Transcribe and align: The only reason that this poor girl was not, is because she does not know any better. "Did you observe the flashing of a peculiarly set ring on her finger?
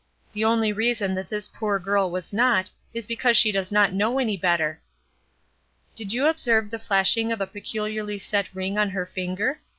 The 0.31 0.43
only 0.43 0.73
reason 0.73 1.13
that 1.13 1.27
this 1.27 1.47
poor 1.47 1.77
girl 1.77 2.09
was 2.09 2.33
not, 2.33 2.71
is 2.91 3.05
because 3.05 3.37
she 3.37 3.51
does 3.51 3.71
not 3.71 3.93
know 3.93 4.17
any 4.17 4.35
better. 4.35 4.81
"Did 5.93 6.11
you 6.11 6.25
observe 6.25 6.71
the 6.71 6.79
flashing 6.79 7.31
of 7.31 7.39
a 7.39 7.45
peculiarly 7.45 8.17
set 8.17 8.49
ring 8.51 8.79
on 8.79 8.89
her 8.89 9.05
finger? 9.05 9.61